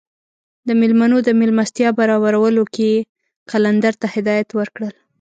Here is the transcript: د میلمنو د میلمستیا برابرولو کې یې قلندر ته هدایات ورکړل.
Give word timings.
د 0.67 0.69
میلمنو 0.79 1.17
د 1.27 1.29
میلمستیا 1.39 1.89
برابرولو 1.99 2.63
کې 2.75 2.91
یې 2.95 3.05
قلندر 3.49 3.93
ته 4.01 4.07
هدایات 4.15 4.49
ورکړل. 4.59 4.93